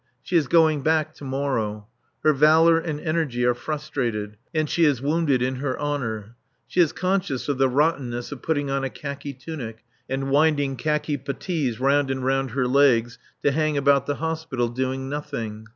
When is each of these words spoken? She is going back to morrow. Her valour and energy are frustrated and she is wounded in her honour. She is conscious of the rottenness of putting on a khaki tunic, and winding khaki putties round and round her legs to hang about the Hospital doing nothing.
She 0.23 0.35
is 0.35 0.47
going 0.47 0.81
back 0.81 1.13
to 1.13 1.23
morrow. 1.23 1.85
Her 2.23 2.33
valour 2.33 2.79
and 2.79 2.99
energy 2.99 3.45
are 3.45 3.53
frustrated 3.53 4.35
and 4.51 4.67
she 4.67 4.83
is 4.83 4.99
wounded 4.99 5.43
in 5.43 5.57
her 5.57 5.79
honour. 5.79 6.35
She 6.67 6.79
is 6.79 6.91
conscious 6.91 7.47
of 7.47 7.59
the 7.59 7.69
rottenness 7.69 8.31
of 8.31 8.41
putting 8.41 8.71
on 8.71 8.83
a 8.83 8.89
khaki 8.89 9.31
tunic, 9.35 9.83
and 10.09 10.31
winding 10.31 10.75
khaki 10.75 11.17
putties 11.17 11.79
round 11.79 12.09
and 12.09 12.25
round 12.25 12.49
her 12.49 12.65
legs 12.67 13.19
to 13.43 13.51
hang 13.51 13.77
about 13.77 14.07
the 14.07 14.15
Hospital 14.15 14.69
doing 14.69 15.07
nothing. 15.07 15.67